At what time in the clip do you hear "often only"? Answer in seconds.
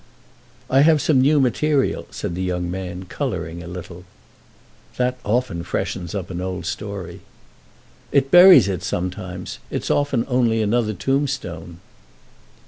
9.91-10.59